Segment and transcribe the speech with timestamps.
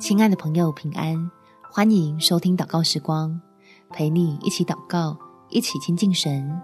[0.00, 1.30] 亲爱的朋友，平安！
[1.70, 3.38] 欢迎收听祷告时光，
[3.90, 5.14] 陪你一起祷告，
[5.50, 6.58] 一起亲近神，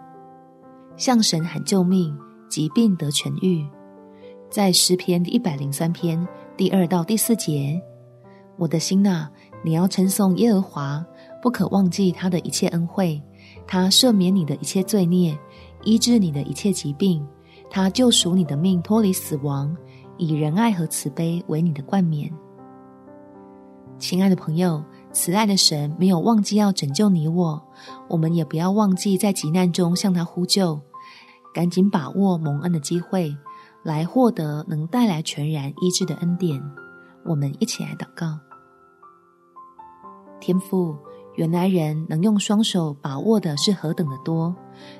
[0.96, 2.16] 向神喊救命，
[2.48, 3.62] 疾病得痊愈。
[4.48, 6.26] 在诗篇一百零三篇
[6.56, 7.78] 第二到第四节，
[8.56, 9.30] 我的心啊，
[9.62, 11.04] 你要称颂耶和华，
[11.42, 13.22] 不可忘记他的一切恩惠，
[13.66, 15.38] 他赦免你的一切罪孽，
[15.84, 17.24] 医治你的一切疾病，
[17.68, 19.76] 他救赎你的命脱离死亡，
[20.16, 22.32] 以仁爱和慈悲为你的冠冕。
[23.98, 27.60] 亲爱的朋友，慈爱的神没有忘记要拯救你我，
[28.08, 30.78] 我们也不要忘记在急难中向他呼救，
[31.54, 33.34] 赶紧把握蒙恩的机会，
[33.82, 36.62] 来获得能带来全然医治的恩典。
[37.24, 38.38] 我们一起来祷告：
[40.40, 40.94] 天父，
[41.34, 44.54] 原来人能用双手把握的是何等的多，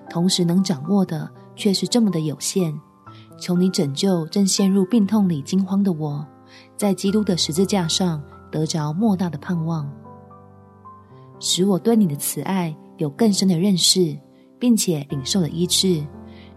[0.09, 2.75] 同时能掌握的却是这么的有限。
[3.39, 6.27] 求你拯救正陷入病痛里惊慌的我，
[6.79, 8.23] 在基督的十字架上。
[8.51, 9.91] 得着莫大的盼望，
[11.39, 14.17] 使我对你的慈爱有更深的认识，
[14.59, 16.05] 并且领受了医治，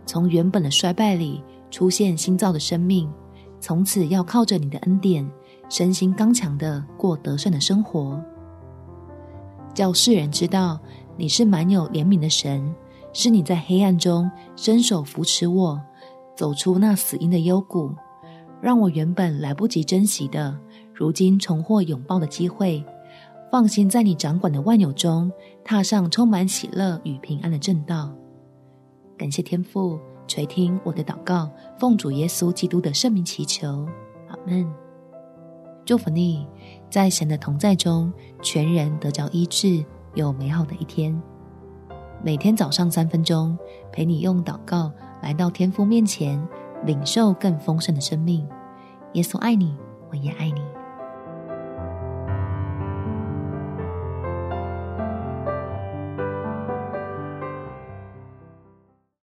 [0.05, 3.11] 从原本的衰败里出现新造的生命，
[3.59, 5.29] 从此要靠着你的恩典，
[5.69, 8.21] 身心刚强的过得胜的生活，
[9.73, 10.79] 叫世人知道
[11.17, 12.73] 你是满有怜悯的神，
[13.11, 15.79] 是你在黑暗中伸手扶持我，
[16.35, 17.93] 走出那死荫的幽谷，
[18.61, 20.57] 让我原本来不及珍惜的。
[20.99, 22.83] 如今重获拥抱的机会，
[23.49, 25.31] 放心在你掌管的万有中，
[25.63, 28.13] 踏上充满喜乐与平安的正道。
[29.17, 33.87] 感谢天父垂听我的祷告，奉主耶稣基督的圣名祈求，
[34.27, 34.69] 阿门。
[35.85, 36.45] 祝福你，
[36.89, 38.11] 在神的同在中，
[38.41, 41.17] 全人得着医治，有美好的一天。
[42.21, 43.57] 每天早上三分钟，
[43.93, 46.45] 陪你用祷告来到天父面前，
[46.85, 48.45] 领受更丰盛的生命。
[49.13, 49.73] 耶稣爱你，
[50.11, 50.61] 我也爱你。